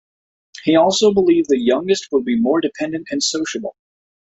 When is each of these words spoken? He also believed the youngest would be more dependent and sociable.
He 0.63 0.75
also 0.75 1.13
believed 1.13 1.47
the 1.49 1.59
youngest 1.61 2.07
would 2.11 2.25
be 2.25 2.35
more 2.35 2.59
dependent 2.59 3.09
and 3.11 3.21
sociable. 3.21 3.75